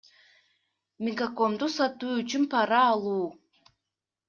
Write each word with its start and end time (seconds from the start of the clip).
Мегакомду 1.03 1.65
сатуу 1.77 2.11
үчүн 2.23 2.43
пара 2.55 2.81
алуу 2.91 3.23